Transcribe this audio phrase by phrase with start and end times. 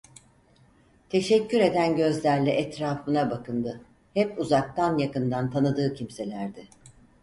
[1.09, 3.81] Teşekkür eden gözlerle etrafına bakındı;
[4.13, 6.67] hep uzaktan yakından tanıdığı kimselerdi.